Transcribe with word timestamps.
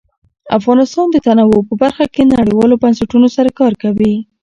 افغانستان 0.57 1.07
د 1.11 1.17
تنوع 1.25 1.61
په 1.69 1.73
برخه 1.83 2.05
کې 2.13 2.31
نړیوالو 2.35 2.79
بنسټونو 2.83 3.27
سره 3.35 3.49
کار 3.59 3.73
کوي. 3.83 4.13